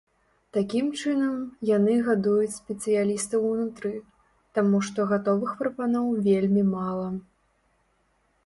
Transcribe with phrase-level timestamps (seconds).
[0.55, 1.33] Такім чынам,
[1.69, 3.93] яны гадуюць спецыялістаў унутры,
[4.59, 7.07] таму што гатовых прапаноў вельмі мала.